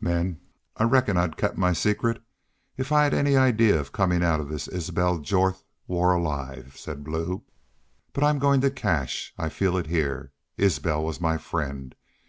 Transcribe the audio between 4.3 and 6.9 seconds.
of this Isbel Jorth war alive,"